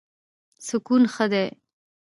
سکون 0.67 1.03
ښه 1.13 1.25
دی. 1.31 1.45